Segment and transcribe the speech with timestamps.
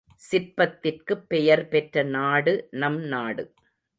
[0.21, 3.45] சிற்பத்திற்குப் பெயர் பெற்ற நாடு நம் நாடு.